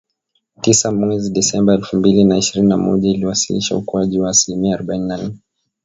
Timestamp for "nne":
5.17-5.37